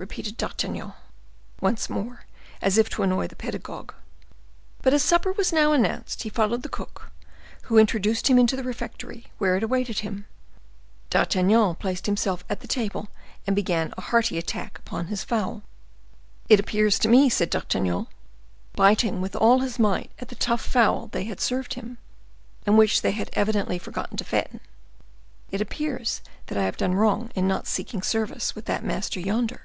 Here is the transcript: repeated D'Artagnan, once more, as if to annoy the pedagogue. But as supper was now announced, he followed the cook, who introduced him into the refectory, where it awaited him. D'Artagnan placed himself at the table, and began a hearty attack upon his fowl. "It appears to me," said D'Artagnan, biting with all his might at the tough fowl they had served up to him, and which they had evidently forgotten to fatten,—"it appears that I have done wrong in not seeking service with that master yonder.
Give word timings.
repeated 0.00 0.38
D'Artagnan, 0.38 0.94
once 1.60 1.90
more, 1.90 2.24
as 2.62 2.78
if 2.78 2.88
to 2.88 3.02
annoy 3.02 3.26
the 3.26 3.36
pedagogue. 3.36 3.92
But 4.80 4.94
as 4.94 5.02
supper 5.02 5.30
was 5.32 5.52
now 5.52 5.74
announced, 5.74 6.22
he 6.22 6.30
followed 6.30 6.62
the 6.62 6.70
cook, 6.70 7.10
who 7.64 7.76
introduced 7.76 8.28
him 8.30 8.38
into 8.38 8.56
the 8.56 8.64
refectory, 8.64 9.26
where 9.36 9.58
it 9.58 9.62
awaited 9.62 9.98
him. 9.98 10.24
D'Artagnan 11.10 11.74
placed 11.74 12.06
himself 12.06 12.46
at 12.48 12.60
the 12.60 12.66
table, 12.66 13.08
and 13.46 13.54
began 13.54 13.92
a 13.98 14.00
hearty 14.00 14.38
attack 14.38 14.78
upon 14.78 15.08
his 15.08 15.22
fowl. 15.22 15.60
"It 16.48 16.58
appears 16.58 16.98
to 17.00 17.08
me," 17.08 17.28
said 17.28 17.50
D'Artagnan, 17.50 18.06
biting 18.74 19.20
with 19.20 19.36
all 19.36 19.58
his 19.58 19.78
might 19.78 20.10
at 20.18 20.28
the 20.28 20.34
tough 20.34 20.62
fowl 20.62 21.08
they 21.08 21.24
had 21.24 21.42
served 21.42 21.72
up 21.72 21.72
to 21.74 21.80
him, 21.80 21.98
and 22.64 22.78
which 22.78 23.02
they 23.02 23.12
had 23.12 23.28
evidently 23.34 23.78
forgotten 23.78 24.16
to 24.16 24.24
fatten,—"it 24.24 25.60
appears 25.60 26.22
that 26.46 26.56
I 26.56 26.64
have 26.64 26.78
done 26.78 26.94
wrong 26.94 27.30
in 27.34 27.46
not 27.46 27.66
seeking 27.66 28.00
service 28.00 28.54
with 28.54 28.64
that 28.64 28.82
master 28.82 29.20
yonder. 29.20 29.60